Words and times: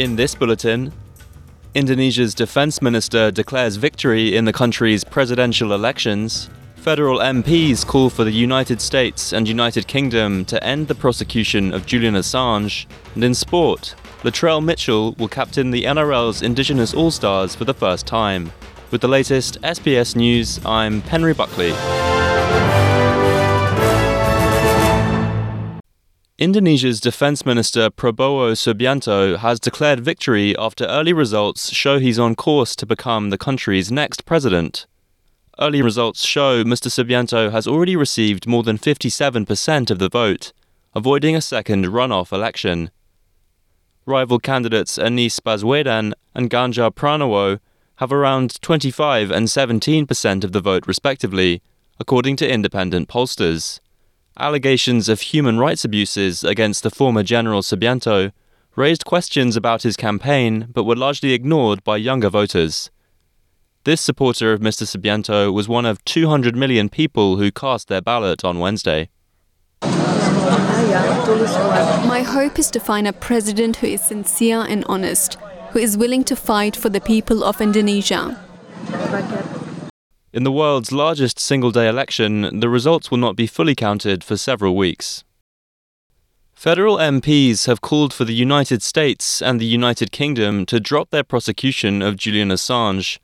In 0.00 0.16
this 0.16 0.34
bulletin, 0.34 0.94
Indonesia's 1.74 2.34
defense 2.34 2.80
minister 2.80 3.30
declares 3.30 3.76
victory 3.76 4.34
in 4.34 4.46
the 4.46 4.52
country's 4.52 5.04
presidential 5.04 5.74
elections. 5.74 6.48
Federal 6.76 7.18
MPs 7.18 7.86
call 7.86 8.08
for 8.08 8.24
the 8.24 8.30
United 8.30 8.80
States 8.80 9.34
and 9.34 9.46
United 9.46 9.86
Kingdom 9.86 10.46
to 10.46 10.64
end 10.64 10.88
the 10.88 10.94
prosecution 10.94 11.74
of 11.74 11.84
Julian 11.84 12.14
Assange. 12.14 12.86
And 13.14 13.22
in 13.22 13.34
sport, 13.34 13.94
Latrell 14.22 14.64
Mitchell 14.64 15.12
will 15.18 15.28
captain 15.28 15.70
the 15.70 15.84
NRL's 15.84 16.40
Indigenous 16.40 16.94
All 16.94 17.10
Stars 17.10 17.54
for 17.54 17.66
the 17.66 17.74
first 17.74 18.06
time. 18.06 18.52
With 18.90 19.02
the 19.02 19.08
latest 19.08 19.60
SBS 19.60 20.16
News, 20.16 20.64
I'm 20.64 21.02
Penry 21.02 21.36
Buckley. 21.36 21.72
Indonesia's 26.40 27.00
Defense 27.00 27.44
Minister 27.44 27.90
Prabowo 27.90 28.52
Subianto 28.52 29.36
has 29.36 29.60
declared 29.60 30.00
victory 30.00 30.56
after 30.56 30.86
early 30.86 31.12
results 31.12 31.70
show 31.70 31.98
he's 31.98 32.18
on 32.18 32.34
course 32.34 32.74
to 32.76 32.86
become 32.86 33.28
the 33.28 33.36
country's 33.36 33.92
next 33.92 34.24
president. 34.24 34.86
Early 35.60 35.82
results 35.82 36.24
show 36.24 36.64
Mr. 36.64 36.88
Subianto 36.88 37.52
has 37.52 37.66
already 37.66 37.94
received 37.94 38.46
more 38.46 38.62
than 38.62 38.78
57% 38.78 39.90
of 39.90 39.98
the 39.98 40.08
vote, 40.08 40.54
avoiding 40.94 41.36
a 41.36 41.42
second 41.42 41.84
runoff 41.88 42.32
election. 42.32 42.90
Rival 44.06 44.38
candidates 44.38 44.96
Anies 44.96 45.42
Baswedan 45.42 46.14
and 46.34 46.48
Ganjar 46.48 46.90
Pranowo 46.90 47.60
have 47.96 48.12
around 48.12 48.62
25 48.62 49.30
and 49.30 49.46
17% 49.46 50.44
of 50.44 50.52
the 50.52 50.62
vote 50.62 50.86
respectively, 50.86 51.60
according 51.98 52.36
to 52.36 52.50
independent 52.50 53.10
pollsters. 53.10 53.80
Allegations 54.40 55.08
of 55.10 55.20
human 55.20 55.58
rights 55.58 55.84
abuses 55.84 56.42
against 56.42 56.82
the 56.82 56.90
former 56.90 57.22
General 57.22 57.60
Subianto 57.60 58.32
raised 58.74 59.04
questions 59.04 59.54
about 59.54 59.82
his 59.82 59.98
campaign 59.98 60.68
but 60.72 60.84
were 60.84 60.96
largely 60.96 61.34
ignored 61.34 61.84
by 61.84 61.98
younger 61.98 62.30
voters. 62.30 62.90
This 63.84 64.00
supporter 64.00 64.54
of 64.54 64.60
Mr. 64.60 64.86
Subianto 64.86 65.52
was 65.52 65.68
one 65.68 65.84
of 65.84 66.02
200 66.06 66.56
million 66.56 66.88
people 66.88 67.36
who 67.36 67.52
cast 67.52 67.88
their 67.88 68.00
ballot 68.00 68.42
on 68.42 68.58
Wednesday. 68.58 69.10
My 69.82 69.88
hope 72.26 72.58
is 72.58 72.70
to 72.70 72.80
find 72.80 73.06
a 73.06 73.12
president 73.12 73.76
who 73.76 73.88
is 73.88 74.00
sincere 74.00 74.64
and 74.66 74.86
honest, 74.88 75.36
who 75.72 75.80
is 75.80 75.98
willing 75.98 76.24
to 76.24 76.34
fight 76.34 76.74
for 76.74 76.88
the 76.88 77.02
people 77.02 77.44
of 77.44 77.60
Indonesia. 77.60 78.40
In 80.32 80.44
the 80.44 80.52
world's 80.52 80.92
largest 80.92 81.40
single 81.40 81.72
day 81.72 81.88
election, 81.88 82.60
the 82.60 82.68
results 82.68 83.10
will 83.10 83.18
not 83.18 83.34
be 83.34 83.48
fully 83.48 83.74
counted 83.74 84.22
for 84.22 84.36
several 84.36 84.76
weeks. 84.76 85.24
Federal 86.54 86.98
MPs 86.98 87.66
have 87.66 87.80
called 87.80 88.14
for 88.14 88.24
the 88.24 88.34
United 88.34 88.80
States 88.80 89.42
and 89.42 89.60
the 89.60 89.66
United 89.66 90.12
Kingdom 90.12 90.66
to 90.66 90.78
drop 90.78 91.10
their 91.10 91.24
prosecution 91.24 92.00
of 92.00 92.16
Julian 92.16 92.50
Assange 92.50 93.18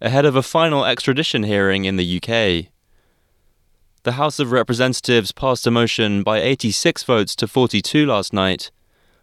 ahead 0.00 0.24
of 0.24 0.36
a 0.36 0.42
final 0.42 0.84
extradition 0.84 1.42
hearing 1.42 1.84
in 1.84 1.96
the 1.96 2.16
UK. 2.18 2.70
The 4.04 4.12
House 4.12 4.38
of 4.38 4.52
Representatives 4.52 5.32
passed 5.32 5.66
a 5.66 5.70
motion 5.70 6.22
by 6.22 6.40
86 6.40 7.02
votes 7.02 7.34
to 7.36 7.48
42 7.48 8.06
last 8.06 8.32
night, 8.32 8.70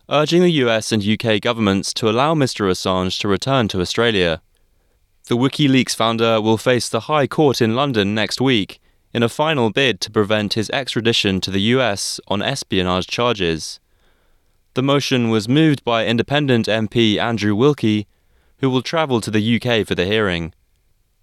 urging 0.10 0.42
the 0.42 0.64
US 0.64 0.92
and 0.92 1.06
UK 1.06 1.40
governments 1.40 1.94
to 1.94 2.10
allow 2.10 2.34
Mr. 2.34 2.70
Assange 2.70 3.18
to 3.20 3.30
return 3.30 3.70
to 3.70 3.80
Australia. 3.80 4.42
The 5.30 5.38
WikiLeaks 5.38 5.96
founder 5.96 6.42
will 6.42 6.58
face 6.58 6.90
the 6.90 7.02
High 7.02 7.28
Court 7.28 7.62
in 7.62 7.76
London 7.76 8.16
next 8.16 8.42
week 8.42 8.82
in 9.14 9.22
a 9.22 9.30
final 9.30 9.70
bid 9.70 10.02
to 10.02 10.10
prevent 10.10 10.56
his 10.56 10.72
extradition 10.72 11.40
to 11.42 11.52
the 11.52 11.62
US 11.78 12.20
on 12.30 12.42
espionage 12.42 13.06
charges. 13.06 13.80
The 14.74 14.82
motion 14.82 15.30
was 15.30 15.48
moved 15.48 15.84
by 15.84 16.08
independent 16.08 16.66
MP 16.66 17.20
Andrew 17.20 17.54
Wilkie, 17.54 18.08
who 18.58 18.72
will 18.72 18.82
travel 18.82 19.22
to 19.22 19.30
the 19.30 19.62
UK 19.62 19.86
for 19.86 19.94
the 19.94 20.08
hearing. 20.08 20.52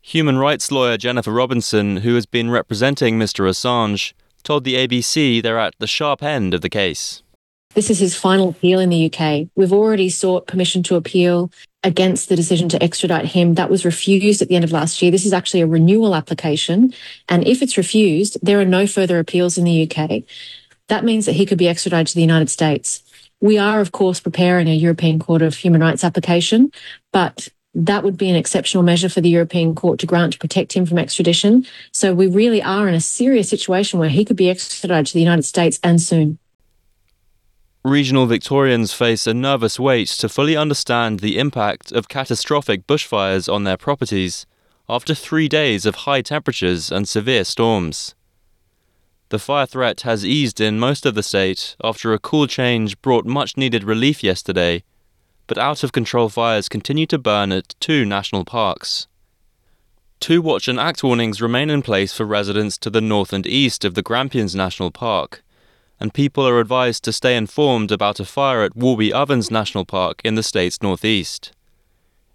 Human 0.02 0.38
rights 0.38 0.70
lawyer 0.70 0.96
Jennifer 0.96 1.32
Robinson, 1.32 1.96
who 1.96 2.14
has 2.14 2.26
been 2.26 2.48
representing 2.48 3.18
Mr. 3.18 3.48
Assange, 3.48 4.12
told 4.44 4.62
the 4.62 4.74
ABC 4.74 5.42
they're 5.42 5.58
at 5.58 5.74
the 5.80 5.88
sharp 5.88 6.22
end 6.22 6.54
of 6.54 6.60
the 6.60 6.70
case. 6.70 7.24
This 7.74 7.90
is 7.90 7.98
his 7.98 8.14
final 8.14 8.50
appeal 8.50 8.78
in 8.78 8.88
the 8.88 9.12
UK. 9.12 9.48
We've 9.56 9.72
already 9.72 10.10
sought 10.10 10.46
permission 10.46 10.84
to 10.84 10.94
appeal 10.94 11.50
against 11.86 12.28
the 12.28 12.36
decision 12.36 12.68
to 12.68 12.82
extradite 12.82 13.26
him. 13.26 13.54
That 13.54 13.70
was 13.70 13.84
refused 13.84 14.42
at 14.42 14.48
the 14.48 14.56
end 14.56 14.64
of 14.64 14.72
last 14.72 15.00
year. 15.00 15.12
This 15.12 15.24
is 15.24 15.32
actually 15.32 15.60
a 15.60 15.68
renewal 15.68 16.16
application. 16.16 16.92
And 17.28 17.46
if 17.46 17.62
it's 17.62 17.76
refused, 17.76 18.38
there 18.42 18.60
are 18.60 18.64
no 18.64 18.88
further 18.88 19.20
appeals 19.20 19.56
in 19.56 19.62
the 19.62 19.88
UK. 19.88 20.24
That 20.88 21.04
means 21.04 21.26
that 21.26 21.36
he 21.36 21.46
could 21.46 21.58
be 21.58 21.68
extradited 21.68 22.08
to 22.08 22.14
the 22.16 22.22
United 22.22 22.50
States. 22.50 23.02
We 23.40 23.56
are, 23.56 23.80
of 23.80 23.92
course, 23.92 24.18
preparing 24.18 24.66
a 24.66 24.74
European 24.74 25.20
Court 25.20 25.42
of 25.42 25.54
Human 25.54 25.80
Rights 25.80 26.02
application, 26.02 26.72
but 27.12 27.48
that 27.74 28.02
would 28.02 28.16
be 28.16 28.30
an 28.30 28.36
exceptional 28.36 28.82
measure 28.82 29.08
for 29.08 29.20
the 29.20 29.28
European 29.28 29.76
Court 29.76 30.00
to 30.00 30.06
grant 30.06 30.32
to 30.32 30.38
protect 30.40 30.72
him 30.72 30.86
from 30.86 30.98
extradition. 30.98 31.66
So 31.92 32.14
we 32.14 32.26
really 32.26 32.62
are 32.62 32.88
in 32.88 32.94
a 32.94 33.00
serious 33.00 33.48
situation 33.48 34.00
where 34.00 34.08
he 34.08 34.24
could 34.24 34.36
be 34.36 34.50
extradited 34.50 35.06
to 35.06 35.12
the 35.14 35.20
United 35.20 35.44
States 35.44 35.78
and 35.84 36.00
soon 36.00 36.38
regional 37.86 38.26
Victorians 38.26 38.92
face 38.92 39.28
a 39.28 39.34
nervous 39.34 39.78
wait 39.78 40.08
to 40.08 40.28
fully 40.28 40.56
understand 40.56 41.20
the 41.20 41.38
impact 41.38 41.92
of 41.92 42.08
catastrophic 42.08 42.84
bushfires 42.86 43.52
on 43.52 43.62
their 43.62 43.76
properties 43.76 44.44
after 44.88 45.14
three 45.14 45.48
days 45.48 45.86
of 45.86 45.94
high 45.94 46.20
temperatures 46.20 46.90
and 46.90 47.08
severe 47.08 47.44
storms. 47.44 48.16
The 49.28 49.38
fire 49.38 49.66
threat 49.66 50.00
has 50.00 50.24
eased 50.24 50.60
in 50.60 50.80
most 50.80 51.06
of 51.06 51.14
the 51.14 51.22
state 51.22 51.76
after 51.82 52.12
a 52.12 52.18
cool 52.18 52.48
change 52.48 53.00
brought 53.02 53.24
much 53.24 53.56
needed 53.56 53.84
relief 53.84 54.22
yesterday, 54.22 54.82
but 55.46 55.58
out 55.58 55.84
of 55.84 55.92
control 55.92 56.28
fires 56.28 56.68
continue 56.68 57.06
to 57.06 57.18
burn 57.18 57.52
at 57.52 57.76
two 57.78 58.04
national 58.04 58.44
parks. 58.44 59.06
Two 60.18 60.42
watch 60.42 60.66
and 60.66 60.80
act 60.80 61.04
warnings 61.04 61.40
remain 61.40 61.70
in 61.70 61.82
place 61.82 62.12
for 62.12 62.24
residents 62.24 62.78
to 62.78 62.90
the 62.90 63.00
north 63.00 63.32
and 63.32 63.46
east 63.46 63.84
of 63.84 63.94
the 63.94 64.02
Grampians 64.02 64.56
National 64.56 64.90
Park 64.90 65.44
and 65.98 66.14
people 66.14 66.46
are 66.46 66.60
advised 66.60 67.04
to 67.04 67.12
stay 67.12 67.36
informed 67.36 67.90
about 67.90 68.20
a 68.20 68.24
fire 68.24 68.62
at 68.62 68.76
Warby 68.76 69.12
Ovens 69.12 69.50
National 69.50 69.84
Park 69.84 70.20
in 70.24 70.34
the 70.34 70.42
state's 70.42 70.82
northeast. 70.82 71.52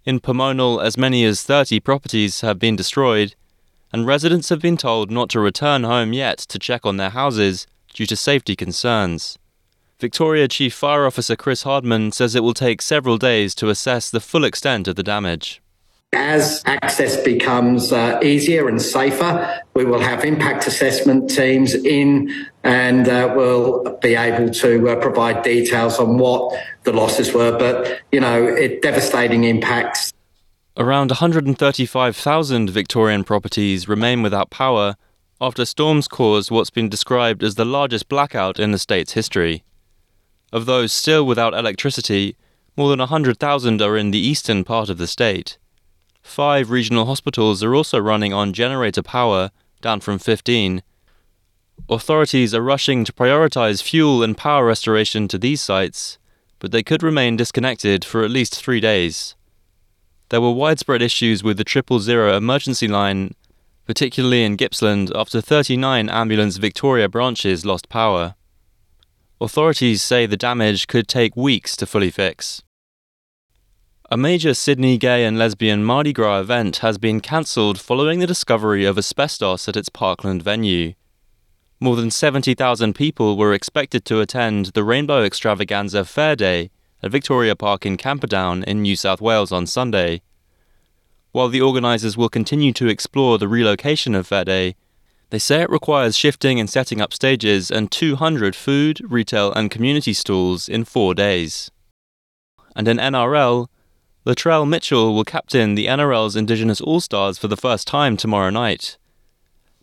In 0.04 0.18
Pomonal, 0.18 0.82
as 0.82 0.98
many 0.98 1.24
as 1.24 1.42
30 1.42 1.78
properties 1.80 2.40
have 2.40 2.58
been 2.58 2.74
destroyed, 2.74 3.34
and 3.92 4.06
residents 4.06 4.48
have 4.48 4.60
been 4.60 4.76
told 4.76 5.10
not 5.10 5.28
to 5.30 5.40
return 5.40 5.84
home 5.84 6.12
yet 6.12 6.38
to 6.38 6.58
check 6.58 6.84
on 6.84 6.96
their 6.96 7.10
houses 7.10 7.66
due 7.94 8.06
to 8.06 8.16
safety 8.16 8.56
concerns. 8.56 9.38
Victoria 10.00 10.48
Chief 10.48 10.74
Fire 10.74 11.06
Officer 11.06 11.36
Chris 11.36 11.62
Hardman 11.62 12.10
says 12.10 12.34
it 12.34 12.42
will 12.42 12.54
take 12.54 12.82
several 12.82 13.18
days 13.18 13.54
to 13.54 13.68
assess 13.68 14.10
the 14.10 14.18
full 14.18 14.44
extent 14.44 14.88
of 14.88 14.96
the 14.96 15.04
damage. 15.04 15.61
As 16.14 16.62
access 16.66 17.16
becomes 17.16 17.90
uh, 17.90 18.20
easier 18.22 18.68
and 18.68 18.80
safer, 18.80 19.62
we 19.74 19.86
will 19.86 20.00
have 20.00 20.24
impact 20.24 20.66
assessment 20.66 21.30
teams 21.30 21.74
in 21.74 22.30
and 22.64 23.08
uh, 23.08 23.32
we'll 23.34 23.98
be 24.02 24.14
able 24.14 24.52
to 24.52 24.90
uh, 24.90 24.96
provide 24.96 25.42
details 25.42 25.98
on 25.98 26.18
what 26.18 26.54
the 26.84 26.92
losses 26.92 27.32
were. 27.32 27.56
But, 27.56 28.00
you 28.12 28.20
know, 28.20 28.44
it 28.46 28.82
devastating 28.82 29.44
impacts. 29.44 30.12
Around 30.76 31.10
135,000 31.10 32.70
Victorian 32.70 33.24
properties 33.24 33.88
remain 33.88 34.22
without 34.22 34.50
power 34.50 34.96
after 35.40 35.64
storms 35.64 36.08
caused 36.08 36.50
what's 36.50 36.70
been 36.70 36.88
described 36.88 37.42
as 37.42 37.56
the 37.56 37.64
largest 37.64 38.08
blackout 38.08 38.60
in 38.60 38.70
the 38.70 38.78
state's 38.78 39.12
history. 39.12 39.64
Of 40.52 40.66
those 40.66 40.92
still 40.92 41.26
without 41.26 41.54
electricity, 41.54 42.36
more 42.76 42.90
than 42.90 43.00
100,000 43.00 43.82
are 43.82 43.96
in 43.96 44.10
the 44.12 44.18
eastern 44.18 44.62
part 44.62 44.88
of 44.88 44.98
the 44.98 45.06
state. 45.06 45.58
Five 46.22 46.70
regional 46.70 47.06
hospitals 47.06 47.62
are 47.62 47.74
also 47.74 47.98
running 47.98 48.32
on 48.32 48.52
generator 48.52 49.02
power, 49.02 49.50
down 49.80 50.00
from 50.00 50.18
15. 50.18 50.82
Authorities 51.88 52.54
are 52.54 52.62
rushing 52.62 53.04
to 53.04 53.12
prioritize 53.12 53.82
fuel 53.82 54.22
and 54.22 54.36
power 54.36 54.64
restoration 54.64 55.28
to 55.28 55.38
these 55.38 55.60
sites, 55.60 56.18
but 56.58 56.70
they 56.70 56.82
could 56.82 57.02
remain 57.02 57.36
disconnected 57.36 58.04
for 58.04 58.22
at 58.22 58.30
least 58.30 58.54
three 58.54 58.80
days. 58.80 59.34
There 60.28 60.40
were 60.40 60.52
widespread 60.52 61.02
issues 61.02 61.42
with 61.42 61.58
the 61.58 61.64
triple 61.64 61.98
zero 61.98 62.36
emergency 62.36 62.88
line, 62.88 63.34
particularly 63.84 64.44
in 64.44 64.56
Gippsland, 64.56 65.10
after 65.14 65.40
39 65.40 66.08
Ambulance 66.08 66.56
Victoria 66.56 67.08
branches 67.08 67.66
lost 67.66 67.88
power. 67.88 68.36
Authorities 69.40 70.02
say 70.02 70.24
the 70.24 70.36
damage 70.36 70.86
could 70.86 71.08
take 71.08 71.36
weeks 71.36 71.76
to 71.76 71.84
fully 71.84 72.10
fix. 72.10 72.62
A 74.10 74.16
major 74.16 74.52
Sydney 74.52 74.98
gay 74.98 75.24
and 75.24 75.38
lesbian 75.38 75.84
Mardi 75.84 76.12
Gras 76.12 76.40
event 76.40 76.78
has 76.78 76.98
been 76.98 77.20
cancelled 77.20 77.80
following 77.80 78.18
the 78.18 78.26
discovery 78.26 78.84
of 78.84 78.98
asbestos 78.98 79.68
at 79.68 79.76
its 79.76 79.88
Parkland 79.88 80.42
venue. 80.42 80.92
More 81.80 81.96
than 81.96 82.10
70,000 82.10 82.94
people 82.94 83.36
were 83.36 83.54
expected 83.54 84.04
to 84.06 84.20
attend 84.20 84.66
the 84.66 84.84
Rainbow 84.84 85.22
Extravaganza 85.22 86.04
Fair 86.04 86.36
Day 86.36 86.70
at 87.02 87.10
Victoria 87.10 87.56
Park 87.56 87.86
in 87.86 87.96
Camperdown 87.96 88.62
in 88.64 88.82
New 88.82 88.96
South 88.96 89.22
Wales 89.22 89.50
on 89.50 89.66
Sunday. 89.66 90.20
While 91.30 91.48
the 91.48 91.62
organisers 91.62 92.16
will 92.16 92.28
continue 92.28 92.72
to 92.74 92.88
explore 92.88 93.38
the 93.38 93.48
relocation 93.48 94.14
of 94.14 94.26
Fair 94.26 94.44
Day, 94.44 94.76
they 95.30 95.38
say 95.38 95.62
it 95.62 95.70
requires 95.70 96.18
shifting 96.18 96.60
and 96.60 96.68
setting 96.68 97.00
up 97.00 97.14
stages 97.14 97.70
and 97.70 97.90
200 97.90 98.54
food, 98.54 99.00
retail, 99.10 99.50
and 99.54 99.70
community 99.70 100.12
stalls 100.12 100.68
in 100.68 100.84
four 100.84 101.14
days. 101.14 101.70
and 102.74 102.88
in 102.88 102.96
NRL, 102.96 103.68
Latrell 104.24 104.68
Mitchell 104.68 105.16
will 105.16 105.24
captain 105.24 105.74
the 105.74 105.86
NRL's 105.86 106.36
Indigenous 106.36 106.80
All 106.80 107.00
Stars 107.00 107.38
for 107.38 107.48
the 107.48 107.56
first 107.56 107.88
time 107.88 108.16
tomorrow 108.16 108.50
night. 108.50 108.96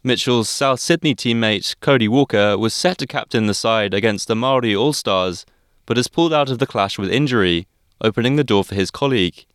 Mitchell's 0.01 0.47
South 0.47 0.79
Sydney 0.79 1.13
teammate 1.13 1.75
Cody 1.81 2.07
Walker 2.07 2.57
was 2.57 2.73
set 2.73 2.97
to 2.99 3.05
captain 3.05 3.47
the 3.47 3.53
side 3.53 3.93
against 3.93 4.29
the 4.29 4.37
Maori 4.37 4.73
All 4.73 4.93
Stars, 4.93 5.45
but 5.85 5.97
has 5.97 6.07
pulled 6.07 6.31
out 6.31 6.49
of 6.49 6.57
the 6.57 6.65
clash 6.65 6.97
with 6.97 7.11
injury, 7.11 7.67
opening 7.99 8.37
the 8.37 8.45
door 8.45 8.63
for 8.63 8.75
his 8.75 8.91
colleague. 8.91 9.45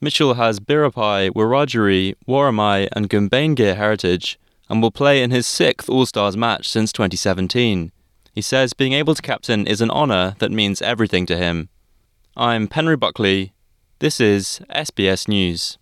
Mitchell 0.00 0.34
has 0.34 0.58
Biripi, 0.58 1.30
Wiradjuri, 1.32 2.14
Worimi, 2.26 2.88
and 2.92 3.10
Gumbaynggirr 3.10 3.76
heritage 3.76 4.38
and 4.70 4.80
will 4.80 4.90
play 4.90 5.22
in 5.22 5.30
his 5.30 5.46
sixth 5.46 5.90
All 5.90 6.06
Stars 6.06 6.34
match 6.34 6.66
since 6.66 6.92
2017. 6.92 7.92
He 8.32 8.40
says 8.40 8.72
being 8.72 8.94
able 8.94 9.14
to 9.14 9.20
captain 9.20 9.66
is 9.66 9.82
an 9.82 9.90
honour 9.90 10.34
that 10.38 10.50
means 10.50 10.80
everything 10.80 11.26
to 11.26 11.36
him. 11.36 11.68
I'm 12.38 12.68
Penry 12.68 12.98
Buckley. 12.98 13.52
This 14.00 14.20
is 14.20 14.60
SBS 14.70 15.26
News. 15.26 15.76